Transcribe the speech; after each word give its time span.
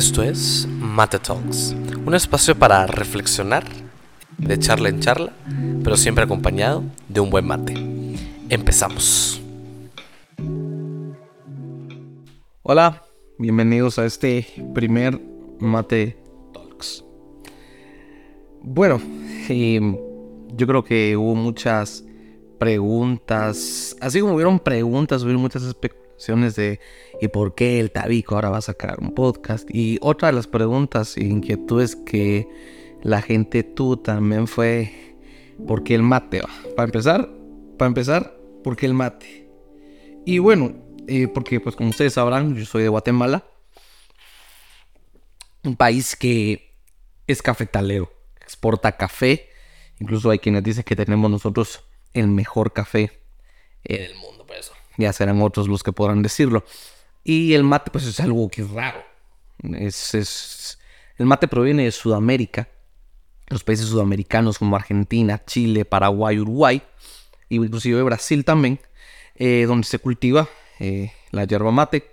Esto 0.00 0.22
es 0.22 0.66
Mate 0.66 1.18
Talks, 1.18 1.76
un 2.06 2.14
espacio 2.14 2.58
para 2.58 2.86
reflexionar, 2.86 3.64
de 4.38 4.58
charla 4.58 4.88
en 4.88 4.98
charla, 5.00 5.30
pero 5.84 5.94
siempre 5.94 6.24
acompañado 6.24 6.82
de 7.06 7.20
un 7.20 7.28
buen 7.28 7.46
mate. 7.46 7.74
Empezamos. 8.48 9.42
Hola, 12.62 13.02
bienvenidos 13.36 13.98
a 13.98 14.06
este 14.06 14.46
primer 14.74 15.20
Mate 15.58 16.16
Talks. 16.54 17.04
Bueno, 18.62 19.02
em, 19.50 19.98
yo 20.56 20.66
creo 20.66 20.82
que 20.82 21.14
hubo 21.14 21.34
muchas 21.34 22.06
preguntas, 22.58 23.94
así 24.00 24.20
como 24.20 24.32
hubieron 24.32 24.60
preguntas, 24.60 25.22
hubieron 25.24 25.42
muchas 25.42 25.62
de 26.26 26.80
¿y 27.20 27.28
por 27.28 27.54
qué 27.54 27.80
el 27.80 27.90
Tabico 27.90 28.34
ahora 28.34 28.50
va 28.50 28.58
a 28.58 28.62
sacar 28.62 29.00
un 29.00 29.14
podcast? 29.14 29.68
Y 29.72 29.98
otra 30.02 30.28
de 30.28 30.34
las 30.34 30.46
preguntas 30.46 31.16
e 31.16 31.24
inquietudes 31.24 31.96
que 31.96 32.46
la 33.02 33.22
gente 33.22 33.62
tuvo 33.62 33.98
también 33.98 34.46
fue 34.46 35.16
¿por 35.66 35.82
qué 35.82 35.94
el 35.94 36.02
mate? 36.02 36.42
Para 36.76 36.86
empezar, 36.86 37.30
para 37.78 37.88
empezar, 37.88 38.36
¿por 38.62 38.76
qué 38.76 38.86
el 38.86 38.94
mate? 38.94 39.50
Y 40.26 40.38
bueno, 40.38 40.74
eh, 41.06 41.26
porque 41.26 41.58
pues 41.58 41.74
como 41.74 41.90
ustedes 41.90 42.12
sabrán, 42.12 42.54
yo 42.54 42.66
soy 42.66 42.82
de 42.82 42.88
Guatemala, 42.88 43.44
un 45.64 45.76
país 45.76 46.16
que 46.16 46.76
es 47.26 47.42
cafetalero, 47.42 48.12
exporta 48.40 48.96
café, 48.96 49.48
incluso 49.98 50.30
hay 50.30 50.38
quienes 50.38 50.62
dicen 50.62 50.84
que 50.84 50.96
tenemos 50.96 51.30
nosotros 51.30 51.84
el 52.12 52.28
mejor 52.28 52.72
café 52.72 53.22
en 53.84 54.02
el 54.02 54.14
mundo. 54.16 54.39
Ya 55.00 55.12
serán 55.12 55.40
otros 55.42 55.68
los 55.68 55.82
que 55.82 55.92
podrán 55.92 56.22
decirlo. 56.22 56.64
Y 57.24 57.54
el 57.54 57.64
mate, 57.64 57.90
pues 57.90 58.06
es 58.06 58.20
algo 58.20 58.48
que 58.48 58.62
es 58.62 58.70
raro. 58.70 59.02
Es, 59.62 60.14
es... 60.14 60.78
El 61.16 61.26
mate 61.26 61.48
proviene 61.48 61.84
de 61.84 61.90
Sudamérica, 61.90 62.68
los 63.48 63.64
países 63.64 63.86
sudamericanos 63.86 64.58
como 64.58 64.76
Argentina, 64.76 65.42
Chile, 65.44 65.84
Paraguay, 65.84 66.38
Uruguay, 66.38 66.82
y 67.48 67.56
inclusive 67.56 68.02
Brasil 68.02 68.44
también, 68.44 68.80
eh, 69.34 69.64
donde 69.66 69.86
se 69.86 69.98
cultiva 69.98 70.48
eh, 70.78 71.12
la 71.30 71.44
yerba 71.44 71.70
mate. 71.72 72.10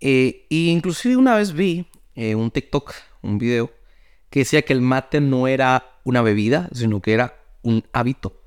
Eh, 0.00 0.46
inclusive 0.48 1.16
una 1.16 1.36
vez 1.36 1.52
vi 1.52 1.86
un 2.16 2.50
TikTok, 2.50 2.94
un 3.22 3.38
video, 3.38 3.70
que 4.30 4.40
decía 4.40 4.62
que 4.62 4.72
el 4.72 4.80
mate 4.80 5.20
no 5.20 5.46
era 5.46 5.98
una 6.04 6.22
bebida, 6.22 6.68
sino 6.72 7.00
que 7.00 7.12
era 7.12 7.38
un 7.62 7.84
hábito 7.92 8.40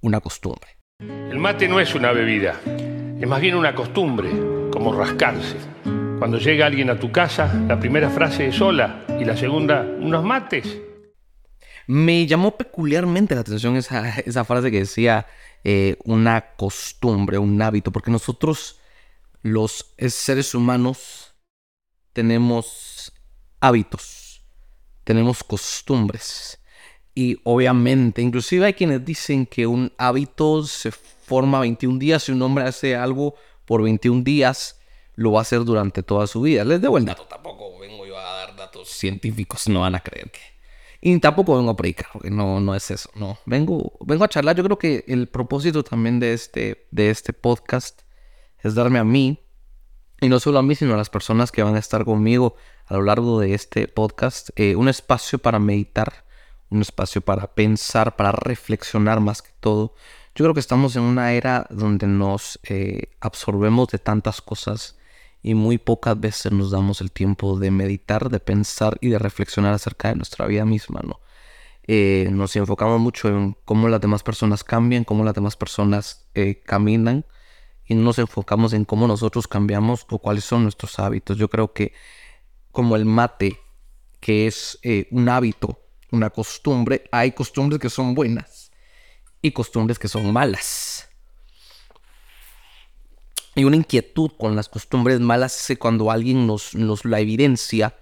una 0.00 0.20
costumbre. 0.20 0.76
El 0.98 1.38
mate 1.38 1.68
no 1.68 1.80
es 1.80 1.94
una 1.94 2.12
bebida, 2.12 2.60
es 3.20 3.28
más 3.28 3.40
bien 3.40 3.54
una 3.54 3.74
costumbre, 3.74 4.30
como 4.72 4.94
rascarse. 4.94 5.56
Cuando 6.18 6.38
llega 6.38 6.64
alguien 6.64 6.88
a 6.88 6.98
tu 6.98 7.12
casa, 7.12 7.52
la 7.68 7.78
primera 7.78 8.08
frase 8.08 8.46
es 8.46 8.60
hola 8.62 9.04
y 9.20 9.26
la 9.26 9.36
segunda, 9.36 9.82
unos 9.82 10.24
mates. 10.24 10.78
Me 11.86 12.26
llamó 12.26 12.56
peculiarmente 12.56 13.34
la 13.34 13.42
atención 13.42 13.76
esa, 13.76 14.08
esa 14.20 14.44
frase 14.44 14.70
que 14.70 14.78
decía 14.78 15.26
eh, 15.64 15.96
una 16.04 16.52
costumbre, 16.56 17.36
un 17.36 17.60
hábito, 17.60 17.92
porque 17.92 18.10
nosotros 18.10 18.80
los 19.42 19.94
seres 19.98 20.54
humanos 20.54 21.34
tenemos 22.14 23.12
hábitos, 23.60 24.42
tenemos 25.04 25.44
costumbres. 25.44 26.59
Y 27.20 27.38
obviamente, 27.44 28.22
inclusive 28.22 28.64
hay 28.64 28.72
quienes 28.72 29.04
dicen 29.04 29.44
que 29.44 29.66
un 29.66 29.92
hábito 29.98 30.64
se 30.64 30.90
forma 30.90 31.60
21 31.60 31.98
días. 31.98 32.22
Si 32.22 32.32
un 32.32 32.40
hombre 32.40 32.64
hace 32.64 32.96
algo 32.96 33.34
por 33.66 33.82
21 33.82 34.22
días, 34.22 34.80
lo 35.16 35.32
va 35.32 35.40
a 35.40 35.42
hacer 35.42 35.62
durante 35.64 36.02
toda 36.02 36.26
su 36.26 36.40
vida. 36.40 36.64
Les 36.64 36.80
debo 36.80 36.96
el 36.96 37.04
dato, 37.04 37.24
tampoco 37.24 37.78
vengo 37.78 38.06
yo 38.06 38.18
a 38.18 38.22
dar 38.22 38.56
datos 38.56 38.88
científicos, 38.88 39.68
no 39.68 39.80
van 39.80 39.96
a 39.96 40.00
creer 40.00 40.30
que... 40.30 40.40
Y 41.02 41.18
tampoco 41.18 41.58
vengo 41.58 41.72
a 41.72 41.76
predicar, 41.76 42.06
porque 42.10 42.30
no, 42.30 42.58
no 42.58 42.74
es 42.74 42.90
eso, 42.90 43.10
no. 43.14 43.38
Vengo, 43.44 43.98
vengo 44.00 44.24
a 44.24 44.28
charlar. 44.28 44.56
Yo 44.56 44.64
creo 44.64 44.78
que 44.78 45.04
el 45.06 45.28
propósito 45.28 45.84
también 45.84 46.20
de 46.20 46.32
este, 46.32 46.86
de 46.90 47.10
este 47.10 47.34
podcast 47.34 48.00
es 48.60 48.74
darme 48.74 48.98
a 48.98 49.04
mí, 49.04 49.38
y 50.22 50.30
no 50.30 50.40
solo 50.40 50.58
a 50.58 50.62
mí, 50.62 50.74
sino 50.74 50.94
a 50.94 50.96
las 50.96 51.10
personas 51.10 51.52
que 51.52 51.62
van 51.62 51.76
a 51.76 51.80
estar 51.80 52.06
conmigo 52.06 52.54
a 52.86 52.94
lo 52.94 53.02
largo 53.02 53.40
de 53.40 53.52
este 53.52 53.88
podcast, 53.88 54.48
eh, 54.56 54.74
un 54.74 54.88
espacio 54.88 55.38
para 55.38 55.58
meditar 55.58 56.29
un 56.70 56.80
espacio 56.80 57.20
para 57.20 57.52
pensar, 57.54 58.16
para 58.16 58.32
reflexionar 58.32 59.20
más 59.20 59.42
que 59.42 59.50
todo. 59.60 59.94
Yo 60.34 60.44
creo 60.44 60.54
que 60.54 60.60
estamos 60.60 60.96
en 60.96 61.02
una 61.02 61.32
era 61.32 61.66
donde 61.70 62.06
nos 62.06 62.60
eh, 62.64 63.10
absorbemos 63.20 63.88
de 63.88 63.98
tantas 63.98 64.40
cosas 64.40 64.96
y 65.42 65.54
muy 65.54 65.78
pocas 65.78 66.18
veces 66.18 66.52
nos 66.52 66.70
damos 66.70 67.00
el 67.00 67.10
tiempo 67.10 67.58
de 67.58 67.70
meditar, 67.70 68.30
de 68.30 68.40
pensar 68.40 68.96
y 69.00 69.08
de 69.08 69.18
reflexionar 69.18 69.74
acerca 69.74 70.08
de 70.08 70.16
nuestra 70.16 70.46
vida 70.46 70.64
misma, 70.64 71.00
¿no? 71.02 71.20
Eh, 71.86 72.28
nos 72.30 72.54
enfocamos 72.54 73.00
mucho 73.00 73.28
en 73.28 73.56
cómo 73.64 73.88
las 73.88 74.00
demás 74.00 74.22
personas 74.22 74.62
cambian, 74.62 75.02
cómo 75.02 75.24
las 75.24 75.34
demás 75.34 75.56
personas 75.56 76.28
eh, 76.34 76.62
caminan 76.64 77.24
y 77.84 77.94
no 77.94 78.02
nos 78.02 78.18
enfocamos 78.20 78.72
en 78.74 78.84
cómo 78.84 79.08
nosotros 79.08 79.48
cambiamos 79.48 80.06
o 80.08 80.18
cuáles 80.18 80.44
son 80.44 80.62
nuestros 80.62 81.00
hábitos. 81.00 81.36
Yo 81.36 81.48
creo 81.48 81.72
que 81.72 81.92
como 82.70 82.94
el 82.94 83.06
mate, 83.06 83.58
que 84.20 84.46
es 84.46 84.78
un 85.10 85.28
hábito 85.28 85.79
una 86.12 86.30
costumbre, 86.30 87.04
hay 87.12 87.32
costumbres 87.32 87.80
que 87.80 87.90
son 87.90 88.14
buenas 88.14 88.70
y 89.42 89.52
costumbres 89.52 89.98
que 89.98 90.08
son 90.08 90.32
malas. 90.32 91.08
Y 93.54 93.64
una 93.64 93.76
inquietud 93.76 94.30
con 94.38 94.54
las 94.54 94.68
costumbres 94.68 95.20
malas 95.20 95.70
es 95.70 95.78
cuando 95.78 96.10
alguien 96.10 96.46
nos, 96.46 96.74
nos 96.74 97.04
la 97.04 97.20
evidencia, 97.20 97.96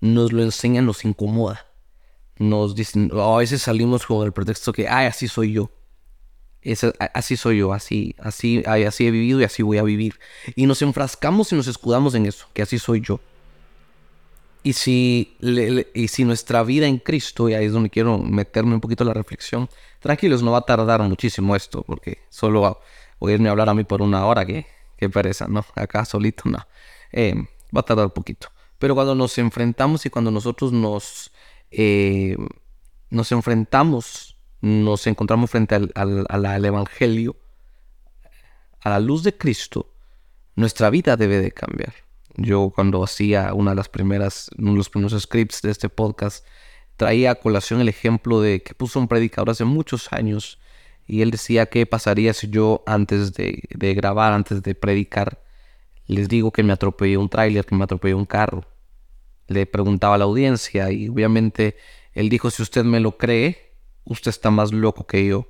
nos 0.00 0.32
lo 0.32 0.42
enseña, 0.42 0.80
nos 0.82 1.04
incomoda. 1.04 1.66
Nos 2.38 2.74
dicen, 2.74 3.10
a 3.14 3.36
veces 3.36 3.62
salimos 3.62 4.06
con 4.06 4.26
el 4.26 4.32
pretexto 4.32 4.72
que, 4.72 4.88
ay, 4.88 5.06
así 5.06 5.28
soy 5.28 5.52
yo. 5.52 5.70
así 7.14 7.36
soy 7.36 7.58
yo, 7.58 7.72
así, 7.72 8.14
así, 8.18 8.62
así 8.66 9.06
he 9.06 9.10
vivido 9.10 9.40
y 9.40 9.44
así 9.44 9.62
voy 9.62 9.78
a 9.78 9.82
vivir. 9.82 10.18
Y 10.54 10.66
nos 10.66 10.82
enfrascamos 10.82 11.52
y 11.52 11.56
nos 11.56 11.66
escudamos 11.66 12.14
en 12.14 12.26
eso, 12.26 12.46
que 12.52 12.62
así 12.62 12.78
soy 12.78 13.00
yo. 13.00 13.20
Y 14.66 14.72
si, 14.72 15.36
y 15.94 16.08
si 16.08 16.24
nuestra 16.24 16.64
vida 16.64 16.88
en 16.88 16.98
Cristo, 16.98 17.48
y 17.48 17.54
ahí 17.54 17.66
es 17.66 17.72
donde 17.72 17.88
quiero 17.88 18.18
meterme 18.18 18.74
un 18.74 18.80
poquito 18.80 19.04
la 19.04 19.14
reflexión, 19.14 19.68
tranquilos, 20.00 20.42
no 20.42 20.50
va 20.50 20.58
a 20.58 20.62
tardar 20.62 21.00
muchísimo 21.02 21.54
esto, 21.54 21.84
porque 21.84 22.18
solo 22.30 22.66
a 22.66 22.80
hablar 23.48 23.68
a 23.68 23.74
mí 23.74 23.84
por 23.84 24.02
una 24.02 24.26
hora, 24.26 24.44
que, 24.44 24.66
qué 24.96 25.08
pereza, 25.08 25.46
¿no? 25.46 25.64
Acá 25.76 26.04
solito, 26.04 26.42
no. 26.46 26.58
Eh, 27.12 27.36
va 27.72 27.82
a 27.82 27.84
tardar 27.84 28.06
un 28.06 28.10
poquito. 28.10 28.48
Pero 28.80 28.96
cuando 28.96 29.14
nos 29.14 29.38
enfrentamos 29.38 30.04
y 30.04 30.10
cuando 30.10 30.32
nosotros 30.32 30.72
nos, 30.72 31.30
eh, 31.70 32.36
nos 33.08 33.30
enfrentamos, 33.30 34.36
nos 34.62 35.06
encontramos 35.06 35.48
frente 35.48 35.76
al, 35.76 35.92
al 35.94 36.64
Evangelio, 36.64 37.36
a 38.80 38.90
la 38.90 38.98
luz 38.98 39.22
de 39.22 39.36
Cristo, 39.36 39.92
nuestra 40.56 40.90
vida 40.90 41.16
debe 41.16 41.38
de 41.38 41.52
cambiar. 41.52 42.05
Yo 42.36 42.70
cuando 42.74 43.02
hacía 43.02 43.54
una 43.54 43.70
de 43.70 43.76
las 43.76 43.88
primeras, 43.88 44.50
uno 44.58 44.72
de 44.72 44.76
los 44.76 44.90
primeros 44.90 45.20
scripts 45.20 45.62
de 45.62 45.70
este 45.70 45.88
podcast, 45.88 46.44
traía 46.96 47.30
a 47.30 47.34
colación 47.36 47.80
el 47.80 47.88
ejemplo 47.88 48.40
de 48.40 48.62
que 48.62 48.74
puso 48.74 49.00
un 49.00 49.08
predicador 49.08 49.50
hace 49.50 49.64
muchos 49.64 50.12
años 50.12 50.58
y 51.06 51.22
él 51.22 51.30
decía 51.30 51.66
qué 51.66 51.86
pasaría 51.86 52.34
si 52.34 52.48
yo 52.48 52.82
antes 52.86 53.32
de, 53.32 53.62
grabar, 53.94 54.32
antes 54.32 54.62
de 54.62 54.74
predicar, 54.74 55.42
les 56.06 56.28
digo 56.28 56.52
que 56.52 56.62
me 56.62 56.72
atropellé 56.72 57.16
un 57.16 57.28
tráiler, 57.28 57.64
que 57.64 57.74
me 57.74 57.84
atropellé 57.84 58.14
un 58.14 58.26
carro. 58.26 58.64
Le 59.46 59.66
preguntaba 59.66 60.16
a 60.16 60.18
la 60.18 60.24
audiencia 60.24 60.90
y 60.90 61.08
obviamente 61.08 61.76
él 62.12 62.28
dijo, 62.28 62.50
si 62.50 62.62
usted 62.62 62.84
me 62.84 63.00
lo 63.00 63.16
cree, 63.16 63.72
usted 64.04 64.30
está 64.30 64.50
más 64.50 64.72
loco 64.72 65.06
que 65.06 65.26
yo 65.26 65.48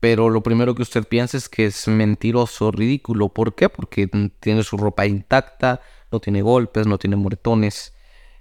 pero 0.00 0.30
lo 0.30 0.42
primero 0.42 0.74
que 0.74 0.82
usted 0.82 1.04
piensa 1.04 1.36
es 1.36 1.50
que 1.50 1.66
es 1.66 1.86
mentiroso, 1.86 2.70
ridículo. 2.72 3.28
¿Por 3.28 3.54
qué? 3.54 3.68
Porque 3.68 4.08
tiene 4.40 4.62
su 4.62 4.78
ropa 4.78 5.06
intacta, 5.06 5.82
no 6.10 6.20
tiene 6.20 6.40
golpes, 6.40 6.86
no 6.86 6.98
tiene 6.98 7.16
moretones. 7.16 7.94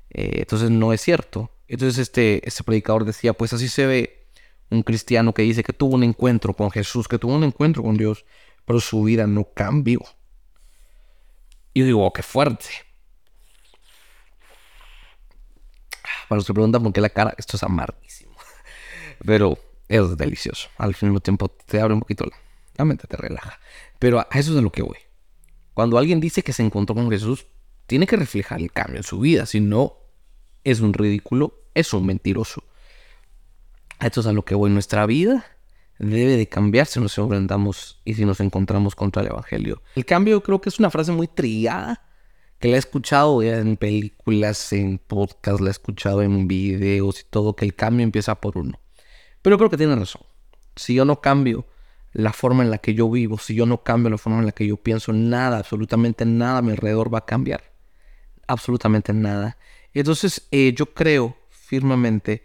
Eh, 0.09 0.38
entonces 0.39 0.71
no 0.71 0.94
es 0.94 1.01
cierto. 1.01 1.51
Entonces 1.67 1.97
este, 1.97 2.47
este 2.47 2.63
predicador 2.63 3.03
decía, 3.03 3.33
pues 3.33 3.51
así 3.51 3.67
se 3.67 3.85
ve 3.85 4.27
un 4.69 4.83
cristiano 4.83 5.33
que 5.33 5.41
dice 5.41 5.63
que 5.63 5.73
tuvo 5.73 5.95
un 5.95 6.03
encuentro 6.03 6.53
con 6.53 6.71
Jesús, 6.71 7.09
que 7.09 7.19
tuvo 7.19 7.35
un 7.35 7.44
encuentro 7.44 7.83
con 7.83 7.97
Dios, 7.97 8.25
pero 8.65 8.79
su 8.79 9.03
vida 9.03 9.27
no 9.27 9.50
cambió. 9.53 10.00
Y 11.73 11.81
yo 11.81 11.85
digo, 11.85 12.05
oh, 12.05 12.13
qué 12.13 12.23
fuerte. 12.23 12.69
Para 16.29 16.38
los 16.38 16.45
que 16.45 16.53
preguntan 16.53 16.83
por 16.83 16.94
qué 16.94 17.01
la 17.01 17.09
cara, 17.09 17.33
esto 17.38 17.57
es 17.57 17.63
amarguísimo. 17.63 18.35
Pero 19.25 19.57
es 19.89 20.18
delicioso. 20.18 20.69
Al 20.77 20.95
mismo 21.01 21.19
tiempo 21.19 21.50
te 21.50 21.81
abre 21.81 21.94
un 21.94 22.00
poquito 22.00 22.25
la, 22.77 22.86
mente, 22.86 23.07
te 23.07 23.18
relaja. 23.18 23.59
Pero 23.97 24.19
a 24.19 24.27
eso 24.31 24.51
es 24.51 24.56
de 24.56 24.62
lo 24.62 24.71
que 24.71 24.83
voy. 24.83 24.97
Cuando 25.74 25.97
alguien 25.97 26.19
dice 26.19 26.44
que 26.44 26.53
se 26.53 26.63
encontró 26.63 26.95
con 26.95 27.09
Jesús, 27.09 27.47
tiene 27.88 28.07
que 28.07 28.15
reflejar 28.15 28.62
el 28.62 28.71
cambio 28.71 28.97
en 28.97 29.03
su 29.03 29.19
vida. 29.19 29.45
Si 29.45 29.59
no, 29.59 29.97
es 30.63 30.80
un 30.80 30.94
ridículo, 30.94 31.63
es 31.74 31.91
un 31.94 32.06
mentiroso. 32.06 32.63
A 33.97 34.07
esto 34.07 34.21
es 34.21 34.27
a 34.27 34.33
lo 34.33 34.45
que 34.45 34.56
voy. 34.56 34.69
Nuestra 34.69 35.06
vida 35.06 35.45
debe 35.97 36.38
de 36.38 36.47
cambiar 36.47 36.86
si 36.86 37.00
nos 37.00 37.18
enfrentamos 37.18 38.00
y 38.06 38.13
si 38.13 38.25
nos 38.25 38.39
encontramos 38.39 38.95
contra 38.95 39.21
el 39.24 39.30
Evangelio. 39.30 39.81
El 39.95 40.06
cambio 40.06 40.41
creo 40.44 40.62
que 40.62 40.69
es 40.69 40.80
una 40.80 40.89
frase 40.89 41.12
muy 41.12 41.27
trillada 41.27 42.06
que 42.59 42.68
la 42.68 42.75
he 42.75 42.80
escuchado 42.80 43.41
en 43.41 43.77
películas, 43.77 44.71
en 44.74 44.97
podcasts, 45.00 45.62
la 45.62 45.69
he 45.69 45.71
escuchado 45.71 46.21
en 46.21 46.47
videos 46.47 47.21
y 47.21 47.24
todo, 47.30 47.56
que 47.56 47.65
el 47.65 47.74
cambio 47.74 48.03
empieza 48.03 48.36
por 48.36 48.57
uno. 48.57 48.80
Pero 49.41 49.57
creo 49.57 49.69
que 49.69 49.77
tiene 49.77 49.95
razón. 49.95 50.21
Si 50.75 50.94
yo 50.94 51.06
no 51.06 51.21
cambio 51.21 51.65
la 52.12 52.33
forma 52.33 52.63
en 52.63 52.71
la 52.71 52.80
que 52.80 52.94
yo 52.94 53.09
vivo, 53.09 53.38
si 53.38 53.56
yo 53.56 53.65
no 53.65 53.83
cambio 53.83 54.09
la 54.09 54.18
forma 54.18 54.39
en 54.39 54.45
la 54.45 54.51
que 54.51 54.68
yo 54.68 54.77
pienso, 54.77 55.13
nada, 55.13 55.59
absolutamente 55.59 56.25
nada 56.25 56.59
a 56.59 56.62
mi 56.62 56.71
alrededor 56.71 57.13
va 57.13 57.19
a 57.19 57.25
cambiar. 57.25 57.63
Absolutamente 58.47 59.13
nada. 59.13 59.57
Entonces 59.94 60.47
eh, 60.51 60.74
yo 60.75 60.94
creo 60.94 61.38
firmemente 61.50 62.44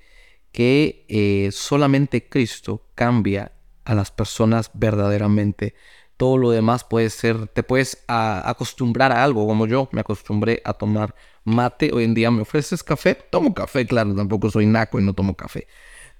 que 0.53 1.05
eh, 1.09 1.51
solamente 1.53 2.29
Cristo 2.29 2.87
cambia 2.95 3.53
a 3.85 3.95
las 3.95 4.11
personas 4.11 4.71
verdaderamente. 4.75 5.75
Todo 6.17 6.39
lo 6.39 6.51
demás 6.51 6.85
puede 6.85 7.11
ser, 7.11 7.49
te 7.49 7.65
puedes 7.65 8.05
acostumbrar 8.07 9.11
a 9.11 9.25
algo, 9.25 9.47
como 9.49 9.67
yo 9.67 9.89
me 9.91 10.01
acostumbré 10.01 10.63
a 10.65 10.75
tomar 10.75 11.15
mate. 11.43 11.91
Hoy 11.93 12.05
en 12.05 12.15
día 12.15 12.31
me 12.31 12.43
ofreces 12.43 12.85
café, 12.85 13.15
tomo 13.15 13.53
café, 13.53 13.85
claro, 13.85 14.15
tampoco 14.15 14.51
soy 14.51 14.67
naco 14.67 15.01
y 15.01 15.05
no 15.05 15.13
tomo 15.13 15.35
café, 15.35 15.67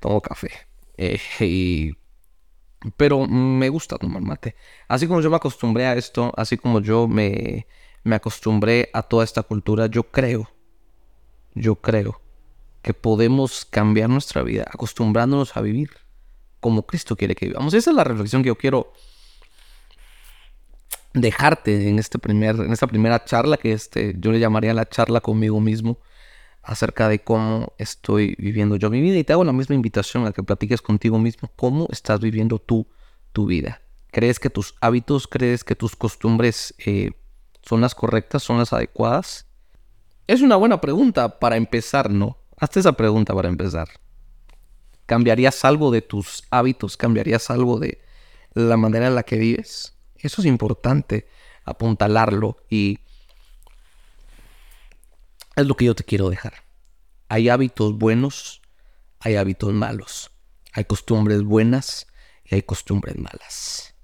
tomo 0.05 0.21
café. 0.21 0.51
Eh, 0.99 1.95
pero 2.97 3.27
me 3.27 3.71
gusta 3.71 3.97
tomar 3.97 4.21
mate. 4.21 4.55
Así 4.87 5.07
como 5.09 5.23
yo 5.23 5.31
me 5.31 5.37
acostumbré 5.37 5.87
a 5.87 5.95
esto, 5.95 6.31
así 6.37 6.59
como 6.59 6.81
yo 6.81 7.09
me, 7.09 7.67
me 8.03 8.17
acostumbré 8.17 8.91
a 8.93 9.03
toda 9.03 9.25
esta 9.25 9.43
cultura, 9.43 9.87
yo 9.87 10.03
creo, 10.05 10.51
yo 11.55 11.77
creo 11.77 12.21
que 12.83 12.93
podemos 12.93 13.65
cambiar 13.65 14.11
nuestra 14.11 14.43
vida 14.43 14.65
acostumbrándonos 14.71 15.57
a 15.57 15.63
vivir 15.63 15.91
como 16.61 16.85
Cristo 16.85 17.17
quiere 17.17 17.35
que 17.35 17.47
vivamos. 17.47 17.73
Esa 17.73 17.91
es 17.91 17.97
la 17.97 18.05
reflexión 18.05 18.43
que 18.43 18.49
yo 18.49 18.57
quiero 18.57 18.93
dejarte 21.15 21.89
en, 21.89 21.99
este 21.99 22.19
primer, 22.19 22.57
en 22.57 22.73
esta 22.73 22.87
primera 22.87 23.25
charla, 23.25 23.57
que 23.57 23.73
este, 23.73 24.15
yo 24.19 24.33
le 24.33 24.39
llamaría 24.39 24.75
la 24.75 24.87
charla 24.87 25.21
conmigo 25.21 25.61
mismo, 25.61 25.99
acerca 26.65 27.09
de 27.09 27.23
cómo 27.23 27.75
estoy 27.79 28.35
viviendo 28.39 28.77
yo 28.77 28.91
mi 28.91 29.01
vida. 29.01 29.19
Y 29.19 29.25
te 29.25 29.33
hago 29.33 29.45
la 29.45 29.53
misma 29.53 29.75
invitación 29.75 30.27
a 30.27 30.33
que 30.33 30.43
platiques 30.43 30.83
contigo 30.83 31.19
mismo 31.19 31.51
cómo 31.57 31.87
estás 31.91 32.21
viviendo 32.21 32.59
tú 32.59 32.89
tu 33.33 33.47
vida. 33.47 33.83
¿Crees 34.11 34.39
que 34.39 34.51
tus 34.51 34.75
hábitos, 34.81 35.27
crees 35.27 35.65
que 35.65 35.77
tus 35.77 35.97
costumbres 35.97 36.75
eh, 36.85 37.13
son 37.63 37.81
las 37.81 37.95
correctas, 37.95 38.43
son 38.43 38.59
las 38.59 38.73
adecuadas? 38.73 39.47
Es 40.27 40.41
una 40.41 40.57
buena 40.57 40.81
pregunta 40.81 41.39
para 41.39 41.57
empezar, 41.57 42.11
¿no? 42.11 42.39
Hazte 42.57 42.81
esa 42.81 42.93
pregunta 42.93 43.35
para 43.35 43.49
empezar. 43.49 43.89
¿Cambiarías 45.07 45.65
algo 45.65 45.91
de 45.91 46.01
tus 46.01 46.45
hábitos? 46.51 46.97
¿Cambiarías 46.97 47.51
algo 47.51 47.79
de 47.79 48.01
la 48.55 48.77
manera 48.77 49.09
en 49.09 49.15
la 49.15 49.25
que 49.25 49.37
vives? 49.37 49.99
Eso 50.17 50.41
es 50.41 50.47
importante, 50.47 51.29
apuntalarlo 51.65 52.57
y 52.71 53.01
es 55.57 55.67
lo 55.67 55.77
que 55.77 55.87
yo 55.87 55.95
te 55.95 56.05
quiero 56.05 56.31
dejar. 56.31 56.55
Hay 57.29 57.49
hábitos 57.49 57.97
buenos, 57.97 58.63
hay 59.21 59.37
hábitos 59.37 59.73
malos. 59.73 60.31
Hay 60.73 60.85
costumbres 60.85 61.43
buenas 61.43 62.07
y 62.45 62.57
hay 62.57 62.63
costumbres 62.63 63.17
malas. 63.17 63.95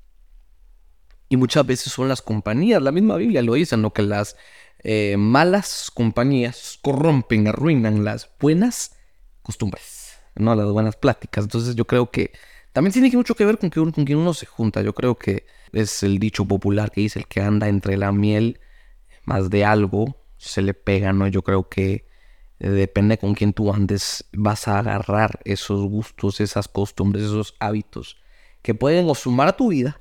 Y 1.28 1.36
muchas 1.36 1.66
veces 1.66 1.92
son 1.92 2.08
las 2.08 2.22
compañías, 2.22 2.82
la 2.82 2.92
misma 2.92 3.16
Biblia 3.16 3.42
lo 3.42 3.54
dice, 3.54 3.76
¿no? 3.76 3.92
Que 3.92 4.02
las 4.02 4.36
eh, 4.80 5.16
malas 5.16 5.90
compañías 5.92 6.78
corrompen, 6.82 7.48
arruinan 7.48 8.04
las 8.04 8.30
buenas 8.40 8.96
costumbres 9.42 10.00
no 10.40 10.54
las 10.54 10.70
buenas 10.70 10.96
pláticas. 10.96 11.44
Entonces 11.44 11.74
yo 11.76 11.86
creo 11.86 12.10
que 12.10 12.32
también 12.72 12.92
tiene 12.92 13.10
mucho 13.10 13.34
que 13.34 13.44
ver 13.44 13.58
con, 13.58 13.70
que 13.70 13.80
con 13.80 13.92
quien 13.92 14.18
uno 14.18 14.34
se 14.34 14.46
junta. 14.46 14.82
Yo 14.82 14.94
creo 14.94 15.16
que 15.16 15.46
es 15.72 16.02
el 16.02 16.18
dicho 16.18 16.44
popular 16.44 16.90
que 16.90 17.02
dice 17.02 17.18
el 17.18 17.26
que 17.26 17.40
anda 17.40 17.68
entre 17.68 17.96
la 17.96 18.12
miel 18.12 18.60
más 19.24 19.50
de 19.50 19.64
algo 19.64 20.16
se 20.40 20.62
le 20.62 20.74
pega, 20.74 21.12
¿no? 21.12 21.26
Yo 21.28 21.42
creo 21.42 21.68
que 21.68 22.06
eh, 22.58 22.68
depende 22.68 23.18
con 23.18 23.34
quién 23.34 23.52
tú 23.52 23.72
andes, 23.72 24.24
vas 24.32 24.68
a 24.68 24.78
agarrar 24.78 25.40
esos 25.44 25.82
gustos, 25.82 26.40
esas 26.40 26.68
costumbres, 26.68 27.24
esos 27.24 27.54
hábitos 27.60 28.16
que 28.62 28.74
pueden 28.74 29.08
o 29.08 29.14
sumar 29.14 29.48
a 29.48 29.56
tu 29.56 29.68
vida 29.68 30.00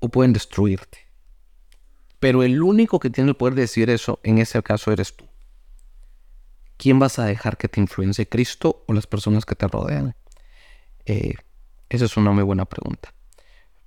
o 0.00 0.08
pueden 0.08 0.32
destruirte. 0.32 0.98
Pero 2.20 2.42
el 2.42 2.62
único 2.62 2.98
que 2.98 3.10
tiene 3.10 3.30
el 3.30 3.36
poder 3.36 3.54
de 3.54 3.62
decir 3.62 3.90
eso 3.90 4.20
en 4.22 4.38
ese 4.38 4.62
caso 4.62 4.92
eres 4.92 5.16
tú. 5.16 5.28
¿quién 6.78 6.98
vas 6.98 7.18
a 7.18 7.26
dejar 7.26 7.58
que 7.58 7.68
te 7.68 7.80
influencie, 7.80 8.26
Cristo 8.26 8.84
o 8.88 8.94
las 8.94 9.06
personas 9.06 9.44
que 9.44 9.54
te 9.54 9.68
rodean? 9.68 10.16
Eh, 11.04 11.34
esa 11.90 12.06
es 12.06 12.16
una 12.16 12.30
muy 12.30 12.44
buena 12.44 12.64
pregunta. 12.64 13.12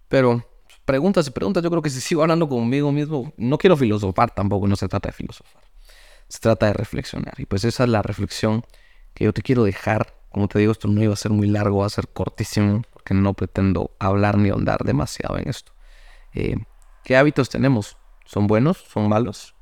Pero 0.07 0.45
preguntas 0.85 1.27
y 1.27 1.31
preguntas, 1.31 1.63
yo 1.63 1.69
creo 1.69 1.81
que 1.81 1.89
si 1.89 2.01
sigo 2.01 2.21
hablando 2.21 2.47
conmigo 2.47 2.91
mismo, 2.91 3.33
no 3.37 3.57
quiero 3.57 3.77
filosofar 3.77 4.31
tampoco, 4.33 4.67
no 4.67 4.75
se 4.75 4.87
trata 4.87 5.09
de 5.09 5.13
filosofar. 5.13 5.63
Se 6.27 6.39
trata 6.39 6.67
de 6.67 6.73
reflexionar. 6.73 7.33
Y 7.37 7.45
pues 7.45 7.63
esa 7.63 7.83
es 7.83 7.89
la 7.89 8.01
reflexión 8.01 8.63
que 9.13 9.25
yo 9.25 9.33
te 9.33 9.41
quiero 9.41 9.63
dejar. 9.63 10.15
Como 10.29 10.47
te 10.47 10.59
digo, 10.59 10.71
esto 10.71 10.87
no 10.87 11.01
iba 11.03 11.13
a 11.13 11.17
ser 11.17 11.31
muy 11.31 11.47
largo, 11.47 11.79
va 11.79 11.87
a 11.87 11.89
ser 11.89 12.07
cortísimo, 12.07 12.83
porque 12.93 13.13
no 13.13 13.33
pretendo 13.33 13.95
hablar 13.99 14.37
ni 14.37 14.49
ahondar 14.49 14.83
demasiado 14.83 15.37
en 15.37 15.49
esto. 15.49 15.73
Eh, 16.33 16.55
¿Qué 17.03 17.17
hábitos 17.17 17.49
tenemos? 17.49 17.97
¿Son 18.25 18.47
buenos? 18.47 18.77
¿Son 18.77 19.09
malos? 19.09 19.55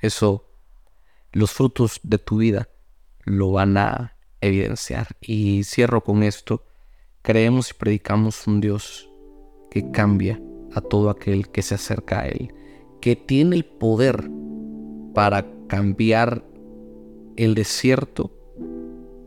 Eso 0.00 0.48
los 1.32 1.52
frutos 1.52 2.00
de 2.02 2.18
tu 2.18 2.38
vida 2.38 2.68
lo 3.24 3.52
van 3.52 3.76
a 3.76 4.16
evidenciar. 4.40 5.08
Y 5.20 5.64
cierro 5.64 6.02
con 6.02 6.22
esto. 6.22 6.64
Creemos 7.22 7.70
y 7.70 7.74
predicamos 7.74 8.46
un 8.46 8.60
Dios 8.60 9.10
que 9.70 9.90
cambia 9.90 10.40
a 10.74 10.80
todo 10.80 11.10
aquel 11.10 11.48
que 11.48 11.62
se 11.62 11.74
acerca 11.74 12.20
a 12.20 12.28
Él, 12.28 12.52
que 13.00 13.16
tiene 13.16 13.56
el 13.56 13.64
poder 13.64 14.30
para 15.14 15.46
cambiar 15.66 16.44
el 17.36 17.54
desierto. 17.54 18.30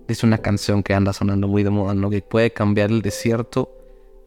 Es 0.07 0.23
una 0.23 0.39
canción 0.39 0.83
que 0.83 0.93
anda 0.93 1.13
sonando 1.13 1.47
muy 1.47 1.63
de 1.63 1.69
moda, 1.69 1.93
¿no? 1.93 2.09
Que 2.09 2.21
puede 2.21 2.51
cambiar 2.51 2.91
el 2.91 3.01
desierto 3.01 3.71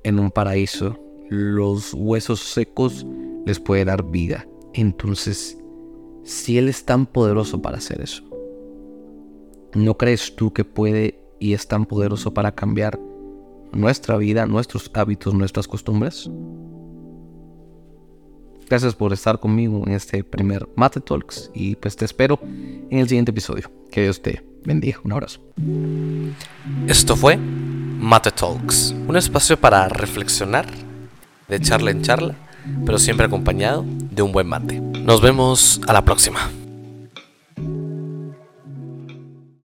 en 0.02 0.18
un 0.18 0.30
paraíso. 0.30 0.98
Los 1.28 1.92
huesos 1.94 2.40
secos 2.40 3.06
les 3.46 3.60
puede 3.60 3.84
dar 3.84 4.04
vida. 4.04 4.46
Entonces, 4.72 5.58
si 6.24 6.58
Él 6.58 6.68
es 6.68 6.84
tan 6.84 7.06
poderoso 7.06 7.60
para 7.60 7.78
hacer 7.78 8.00
eso? 8.00 8.24
¿No 9.74 9.96
crees 9.98 10.34
tú 10.36 10.52
que 10.52 10.64
puede 10.64 11.20
y 11.38 11.52
es 11.52 11.68
tan 11.68 11.84
poderoso 11.84 12.32
para 12.32 12.54
cambiar 12.54 12.98
nuestra 13.72 14.16
vida, 14.16 14.46
nuestros 14.46 14.90
hábitos, 14.94 15.34
nuestras 15.34 15.68
costumbres? 15.68 16.30
Gracias 18.68 18.94
por 18.94 19.12
estar 19.12 19.38
conmigo 19.38 19.82
en 19.86 19.92
este 19.92 20.24
primer 20.24 20.68
Mate 20.76 21.00
Talks 21.00 21.50
y 21.54 21.76
pues 21.76 21.96
te 21.96 22.04
espero 22.04 22.40
en 22.42 22.98
el 22.98 23.08
siguiente 23.08 23.30
episodio. 23.30 23.70
Que 23.90 24.02
Dios 24.02 24.20
te 24.22 24.44
bendiga. 24.64 24.98
Un 25.04 25.12
abrazo. 25.12 25.40
Esto 26.86 27.16
fue 27.16 27.36
Mate 27.36 28.30
Talks, 28.30 28.94
un 29.06 29.16
espacio 29.16 29.58
para 29.58 29.88
reflexionar 29.88 30.66
de 31.48 31.60
charla 31.60 31.90
en 31.90 32.02
charla 32.02 32.34
pero 32.84 32.98
siempre 32.98 33.26
acompañado 33.26 33.84
de 33.86 34.22
un 34.22 34.32
buen 34.32 34.46
mate. 34.46 34.80
Nos 34.80 35.20
vemos 35.20 35.80
a 35.86 35.92
la 35.92 36.04
próxima. 36.04 36.50